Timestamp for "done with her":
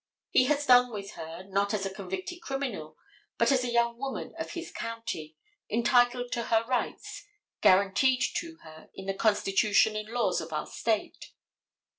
0.65-1.43